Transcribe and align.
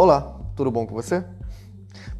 Olá, 0.00 0.40
tudo 0.54 0.70
bom 0.70 0.86
com 0.86 0.94
você? 0.94 1.24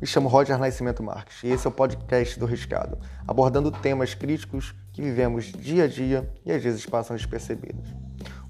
Me 0.00 0.06
chamo 0.08 0.28
Roger 0.28 0.58
Nascimento 0.58 1.00
Marques 1.00 1.44
e 1.44 1.46
esse 1.46 1.64
é 1.64 1.70
o 1.70 1.72
podcast 1.72 2.36
do 2.36 2.44
Riscado, 2.44 2.98
abordando 3.24 3.70
temas 3.70 4.14
críticos 4.14 4.74
que 4.92 5.00
vivemos 5.00 5.44
dia 5.44 5.84
a 5.84 5.86
dia 5.86 6.28
e 6.44 6.50
às 6.50 6.60
vezes 6.60 6.84
passam 6.84 7.14
despercebidos. 7.14 7.88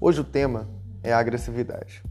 Hoje 0.01 0.19
o 0.19 0.23
tema 0.23 0.67
é 1.03 1.13
a 1.13 1.19
agressividade. 1.19 2.01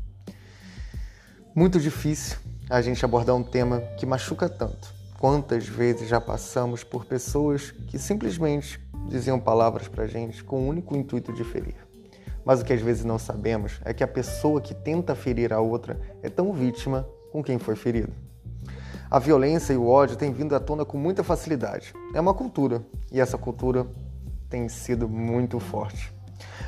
Muito 1.57 1.81
difícil 1.81 2.39
a 2.71 2.81
gente 2.81 3.05
abordar 3.05 3.35
um 3.35 3.43
tema 3.43 3.81
que 3.99 4.07
machuca 4.07 4.49
tanto. 4.49 4.95
Quantas 5.19 5.67
vezes 5.67 6.09
já 6.09 6.21
passamos 6.21 6.85
por 6.85 7.05
pessoas 7.05 7.73
que 7.89 7.99
simplesmente 7.99 8.81
diziam 9.09 9.41
palavras 9.41 9.89
pra 9.89 10.07
gente 10.07 10.45
com 10.45 10.61
o 10.61 10.69
único 10.69 10.95
intuito 10.97 11.33
de 11.33 11.43
ferir. 11.43 11.88
Mas 12.49 12.63
o 12.63 12.65
que 12.65 12.73
às 12.73 12.81
vezes 12.81 13.05
não 13.05 13.19
sabemos 13.19 13.79
é 13.85 13.93
que 13.93 14.03
a 14.03 14.09
pessoa 14.09 14.59
que 14.59 14.73
tenta 14.73 15.15
ferir 15.15 15.53
a 15.53 15.61
outra 15.61 16.01
é 16.23 16.31
tão 16.31 16.51
vítima 16.51 17.07
com 17.31 17.45
quem 17.45 17.59
foi 17.59 17.77
ferido. 17.77 18.11
A 19.11 19.19
violência 19.19 19.75
e 19.75 19.77
o 19.77 19.87
ódio 19.87 20.17
têm 20.17 20.33
vindo 20.33 20.57
à 20.57 20.59
tona 20.59 20.83
com 20.83 20.97
muita 20.97 21.23
facilidade. 21.23 21.93
É 22.15 22.21
uma 22.23 22.33
cultura 22.33 22.83
e 23.13 23.21
essa 23.21 23.37
cultura 23.37 23.87
tem 24.49 24.67
sido 24.67 25.07
muito 25.07 25.61
forte. 25.61 26.11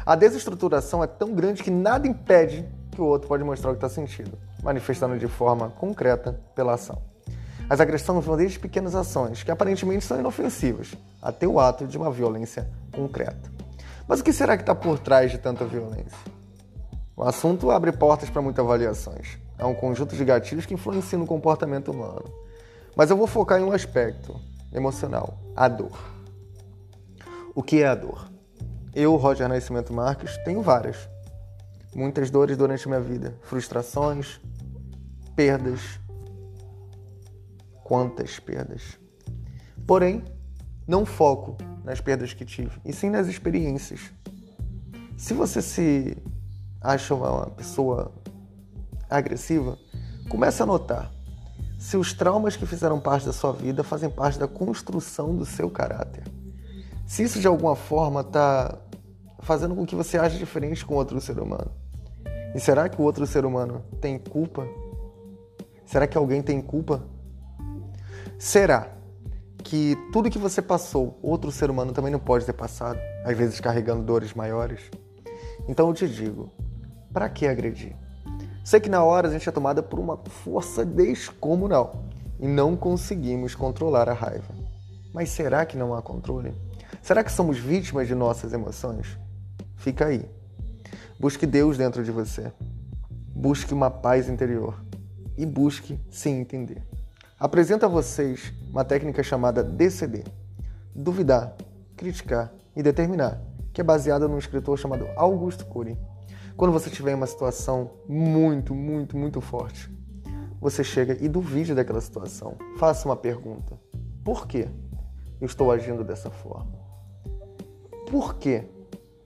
A 0.05 0.15
desestruturação 0.15 1.03
é 1.03 1.07
tão 1.07 1.33
grande 1.35 1.63
que 1.63 1.71
nada 1.71 2.07
impede 2.07 2.69
que 2.93 3.01
o 3.01 3.07
outro 3.07 3.27
pode 3.27 3.43
mostrar 3.43 3.71
o 3.71 3.73
que 3.73 3.79
está 3.79 3.89
sentindo, 3.89 4.37
manifestando 4.63 5.19
de 5.19 5.29
forma 5.29 5.71
concreta 5.71 6.39
pela 6.55 6.75
ação. 6.75 7.01
As 7.71 7.81
agressões 7.81 8.23
vão 8.23 8.37
desde 8.37 8.59
pequenas 8.59 8.95
ações, 8.95 9.43
que 9.43 9.51
aparentemente 9.51 10.05
são 10.05 10.21
inofensivas, 10.21 10.93
até 11.23 11.49
o 11.49 11.59
ato 11.59 11.87
de 11.87 11.97
uma 11.97 12.11
violência 12.11 12.69
concreta. 12.93 13.60
Mas 14.11 14.19
o 14.19 14.25
que 14.25 14.33
será 14.33 14.57
que 14.57 14.65
está 14.65 14.75
por 14.75 14.99
trás 14.99 15.31
de 15.31 15.39
tanta 15.39 15.65
violência? 15.65 16.19
O 17.17 17.23
assunto 17.23 17.71
abre 17.71 17.93
portas 17.93 18.29
para 18.29 18.43
muitas 18.43 18.65
avaliações. 18.65 19.39
É 19.57 19.65
um 19.65 19.73
conjunto 19.73 20.17
de 20.17 20.25
gatilhos 20.25 20.67
que 20.67 20.75
influenciam 20.75 21.21
no 21.21 21.27
comportamento 21.29 21.93
humano. 21.93 22.25
Mas 22.97 23.09
eu 23.09 23.17
vou 23.17 23.29
focar 23.29 23.61
em 23.61 23.63
um 23.63 23.71
aspecto 23.71 24.35
emocional: 24.73 25.39
a 25.55 25.69
dor. 25.69 25.97
O 27.55 27.63
que 27.63 27.85
é 27.85 27.87
a 27.87 27.95
dor? 27.95 28.29
Eu, 28.93 29.15
Roger 29.15 29.49
Nascimento 29.49 29.93
Marques, 29.93 30.37
tenho 30.39 30.61
várias. 30.61 31.09
Muitas 31.95 32.33
dores 32.33 32.57
durante 32.57 32.89
minha 32.89 33.01
vida: 33.01 33.39
frustrações, 33.43 34.41
perdas. 35.37 36.01
Quantas 37.85 38.41
perdas? 38.41 38.99
Porém, 39.87 40.25
não 40.85 41.07
foco 41.07 41.70
nas 41.85 42.01
perdas 42.01 42.33
que 42.33 42.45
tive, 42.45 42.81
e 42.85 42.93
sim 42.93 43.11
nas 43.11 43.27
experiências. 43.27 44.01
Se 45.17 45.35
você 45.35 45.61
se 45.61 46.17
acha 46.81 47.15
uma 47.15 47.47
pessoa 47.51 48.13
agressiva, 49.09 49.79
comece 50.29 50.63
a 50.63 50.67
notar 50.67 51.11
se 51.81 51.97
os 51.97 52.13
traumas 52.13 52.57
que 52.57 52.67
fizeram 52.67 53.01
parte 53.01 53.25
da 53.25 53.33
sua 53.33 53.53
vida 53.55 53.83
fazem 53.83 54.11
parte 54.11 54.39
da 54.39 54.47
construção 54.47 55.35
do 55.35 55.47
seu 55.47 55.71
caráter. 55.71 56.25
Se 57.07 57.23
isso 57.23 57.41
de 57.41 57.47
alguma 57.47 57.75
forma 57.75 58.21
está 58.21 58.79
fazendo 59.39 59.75
com 59.75 59.87
que 59.87 59.95
você 59.95 60.19
age 60.19 60.37
diferente 60.37 60.85
com 60.85 60.95
outro 60.95 61.19
ser 61.23 61.41
humano. 61.41 61.71
E 62.55 62.61
será 62.61 62.87
que 62.87 63.01
o 63.01 63.05
outro 63.05 63.27
ser 63.27 63.47
humano 63.47 63.83
tem 63.99 64.19
culpa? 64.19 64.69
Será 65.87 66.07
que 66.07 66.19
alguém 66.19 66.43
tem 66.43 66.61
culpa? 66.61 67.03
Será 68.39 68.93
que 69.61 69.97
tudo 70.13 70.31
que 70.31 70.39
você 70.39 70.61
passou, 70.61 71.19
outro 71.23 71.51
ser 71.51 71.71
humano 71.71 71.93
também 71.93 72.13
não 72.13 72.19
pode 72.19 72.45
ter 72.45 72.53
passado, 72.53 72.99
às 73.25 73.37
vezes 73.37 73.61
carregando 73.61 74.03
dores 74.03 74.35
maiores? 74.35 74.81
Então 75.69 75.89
eu 75.89 75.95
te 75.95 76.09
digo, 76.09 76.51
para 77.13 77.29
que 77.29 77.47
agredir? 77.47 77.97
Sei 78.65 78.79
que 78.81 78.89
na 78.89 79.03
hora 79.03 79.29
a 79.29 79.31
gente 79.31 79.49
é 79.49 79.53
tomada 79.53 79.83
por 79.83 79.99
uma 79.99 80.17
força 80.17 80.85
descomunal 80.85 82.05
e 82.39 82.47
não 82.47 82.77
conseguimos 82.77 83.55
controlar 83.55 84.09
a 84.09 84.13
raiva. 84.13 84.55
Mas 85.13 85.31
será 85.31 85.67
que 85.67 85.77
não 85.77 85.95
há 85.95 86.03
controle? 86.03 86.55
Será 87.03 87.25
que 87.25 87.33
somos 87.33 87.59
vítimas 87.59 88.07
de 88.07 88.15
nossas 88.15 88.53
emoções? 88.53 89.19
Fica 89.77 90.07
aí. 90.07 90.25
Busque 91.19 91.47
Deus 91.47 91.77
dentro 91.77 92.05
de 92.05 92.11
você. 92.11 92.53
Busque 93.35 93.75
uma 93.75 93.91
paz 93.91 94.29
interior 94.29 94.81
e 95.37 95.45
busque 95.47 95.99
se 96.11 96.29
entender. 96.29 96.83
Apresento 97.41 97.87
a 97.87 97.89
vocês 97.89 98.53
uma 98.71 98.85
técnica 98.85 99.23
chamada 99.23 99.65
DCD: 99.65 100.25
duvidar, 100.95 101.57
criticar 101.97 102.53
e 102.77 102.83
determinar, 102.83 103.41
que 103.73 103.81
é 103.81 103.85
baseada 103.85 104.29
num 104.29 104.37
escritor 104.37 104.79
chamado 104.79 105.09
Augusto 105.17 105.65
Cury. 105.65 105.97
Quando 106.55 106.71
você 106.71 106.91
tiver 106.91 107.15
uma 107.15 107.27
situação 107.27 107.93
muito, 108.07 108.75
muito, 108.75 109.17
muito 109.17 109.41
forte, 109.41 109.91
você 110.61 110.85
chega 110.85 111.17
e 111.19 111.31
duvide 111.31 111.75
daquela 111.75 112.03
situação. 112.03 112.59
Faça 112.77 113.09
uma 113.09 113.17
pergunta: 113.17 113.81
por 114.23 114.47
que 114.47 114.69
eu 115.41 115.47
estou 115.47 115.73
agindo 115.73 116.05
dessa 116.05 116.31
forma? 116.31 116.79
Por 118.11 118.35
que 118.35 118.65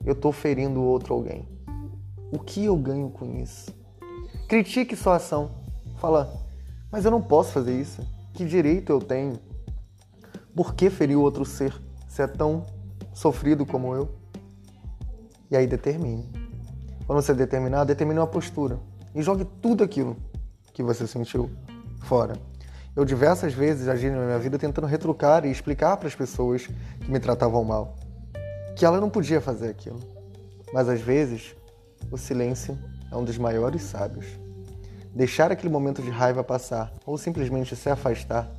eu 0.05 0.13
estou 0.13 0.31
ferindo 0.31 0.81
outro 0.81 1.13
alguém? 1.13 1.49
O 2.31 2.39
que 2.39 2.63
eu 2.63 2.77
ganho 2.77 3.09
com 3.09 3.35
isso? 3.35 3.75
Critique 4.47 4.95
sua 4.95 5.17
ação. 5.17 5.51
Fala, 5.97 6.44
mas 6.95 7.03
eu 7.03 7.11
não 7.11 7.21
posso 7.21 7.51
fazer 7.51 7.77
isso. 7.77 8.01
Que 8.33 8.45
direito 8.45 8.89
eu 8.89 9.01
tenho? 9.01 9.37
Por 10.55 10.73
que 10.73 10.89
ferir 10.89 11.19
outro 11.19 11.43
ser 11.43 11.73
se 12.07 12.21
é 12.21 12.27
tão 12.27 12.65
sofrido 13.13 13.65
como 13.65 13.93
eu? 13.93 14.15
E 15.51 15.57
aí 15.57 15.67
determine. 15.67 16.23
Quando 17.05 17.21
você 17.21 17.33
determinar, 17.33 17.83
determine 17.83 18.17
uma 18.17 18.25
postura 18.25 18.79
e 19.13 19.21
jogue 19.21 19.43
tudo 19.61 19.83
aquilo 19.83 20.15
que 20.73 20.81
você 20.81 21.05
sentiu 21.05 21.51
fora. 22.01 22.37
Eu 22.95 23.03
diversas 23.03 23.53
vezes 23.53 23.89
agi 23.89 24.09
na 24.09 24.25
minha 24.25 24.39
vida 24.39 24.57
tentando 24.57 24.87
retrucar 24.87 25.45
e 25.45 25.51
explicar 25.51 25.97
para 25.97 26.07
as 26.07 26.15
pessoas 26.15 26.65
que 26.65 27.11
me 27.11 27.19
tratavam 27.19 27.61
mal 27.65 27.93
que 28.73 28.85
ela 28.85 29.01
não 29.01 29.09
podia 29.09 29.41
fazer 29.41 29.67
aquilo. 29.67 29.99
Mas 30.71 30.87
às 30.87 31.01
vezes, 31.01 31.57
o 32.09 32.17
silêncio 32.17 32.79
é 33.11 33.15
um 33.17 33.25
dos 33.25 33.37
maiores 33.37 33.81
sábios. 33.81 34.44
Deixar 35.15 35.49
aquele 35.49 35.71
momento 35.71 36.01
de 36.01 36.09
raiva 36.09 36.43
passar 36.43 36.91
ou 37.05 37.17
simplesmente 37.17 37.73
se 37.73 37.89
afastar 37.89 38.51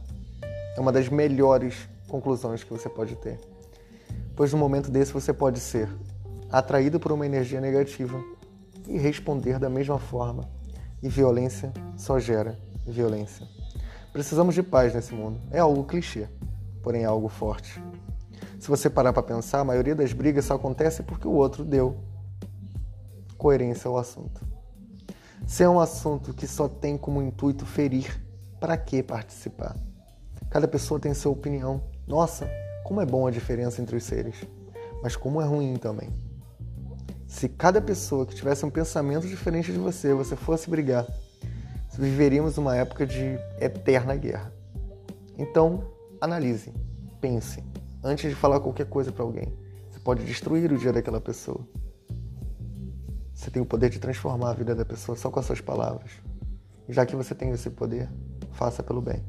é 0.75 0.81
uma 0.81 0.91
das 0.91 1.07
melhores 1.07 1.87
conclusões 2.09 2.65
que 2.65 2.73
você 2.73 2.89
pode 2.89 3.15
ter. 3.17 3.39
Pois 4.35 4.55
no 4.55 4.59
momento 4.59 4.91
desse 4.91 5.13
você 5.13 5.35
pode 5.35 5.61
ser 5.61 5.87
atraído 6.51 6.99
por 6.99 7.13
uma 7.13 7.27
energia 7.27 7.61
negativa 7.61 8.19
e 8.89 8.97
responder 8.97 9.59
da 9.59 9.69
mesma 9.69 9.99
forma. 9.99 10.49
E 11.03 11.11
violência 11.11 11.75
só 11.95 12.19
gera 12.19 12.59
violência. 12.87 13.47
Precisamos 14.11 14.55
de 14.55 14.63
paz 14.63 14.95
nesse 14.95 15.13
mundo. 15.13 15.39
É 15.51 15.59
algo 15.59 15.85
clichê, 15.85 16.27
porém 16.83 17.03
é 17.03 17.07
algo 17.07 17.29
forte. 17.29 17.83
Se 18.59 18.71
você 18.71 18.89
parar 18.89 19.13
para 19.13 19.23
pensar, 19.23 19.61
a 19.61 19.65
maioria 19.65 19.95
das 19.95 20.15
brigas 20.15 20.47
só 20.47 20.55
acontece 20.55 21.03
porque 21.03 21.29
o 21.29 21.33
outro 21.33 21.63
deu 21.63 21.99
coerência 23.37 23.89
ao 23.89 23.99
assunto. 23.99 24.56
Se 25.47 25.63
é 25.63 25.69
um 25.69 25.79
assunto 25.79 26.35
que 26.35 26.45
só 26.45 26.69
tem 26.69 26.99
como 26.99 27.23
intuito 27.23 27.65
ferir, 27.65 28.21
para 28.59 28.77
que 28.77 29.01
participar? 29.01 29.77
Cada 30.51 30.67
pessoa 30.67 30.99
tem 30.99 31.15
sua 31.15 31.31
opinião. 31.31 31.85
Nossa, 32.05 32.51
como 32.85 33.01
é 33.01 33.07
bom 33.07 33.29
a 33.29 33.31
diferença 33.31 33.81
entre 33.81 33.97
os 33.97 34.03
seres, 34.03 34.35
mas 35.05 35.15
como 35.15 35.41
é 35.41 35.45
ruim 35.45 35.77
também. 35.77 36.09
Se 37.29 37.49
cada 37.49 37.81
pessoa 37.81 38.27
que 38.27 38.35
tivesse 38.35 38.67
um 38.67 38.71
pensamento 38.71 39.25
diferente 39.29 39.71
de 39.71 39.79
você, 39.79 40.13
você 40.13 40.35
fosse 40.35 40.69
brigar, 40.69 41.07
viveríamos 41.97 42.59
uma 42.59 42.75
época 42.77 43.07
de 43.07 43.39
eterna 43.61 44.17
guerra. 44.17 44.53
Então, 45.39 45.85
analise, 46.21 46.75
pense, 47.21 47.63
antes 48.03 48.29
de 48.29 48.35
falar 48.35 48.59
qualquer 48.59 48.87
coisa 48.87 49.13
para 49.13 49.23
alguém. 49.23 49.57
Você 49.91 50.01
pode 50.01 50.25
destruir 50.25 50.73
o 50.73 50.77
dia 50.77 50.93
daquela 50.93 51.21
pessoa. 51.21 51.61
Você 53.37 53.51
tem 53.51 53.61
o 53.61 53.67
poder 53.67 53.91
de 53.91 53.99
transformar 53.99 54.51
a 54.51 54.55
vida 54.55 54.75
da 54.75 54.83
pessoa 54.83 55.15
só 55.15 55.31
com 55.31 55.39
as 55.39 55.45
suas 55.45 55.61
palavras. 55.61 56.11
Já 56.89 57.05
que 57.05 57.15
você 57.15 57.35
tem 57.35 57.51
esse 57.51 57.69
poder, 57.69 58.09
faça 58.53 58.83
pelo 58.83 59.03
bem. 59.03 59.23